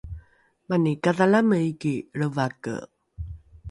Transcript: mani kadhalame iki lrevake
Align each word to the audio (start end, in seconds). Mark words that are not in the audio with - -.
mani 0.69 0.93
kadhalame 1.03 1.57
iki 1.71 1.93
lrevake 2.17 2.75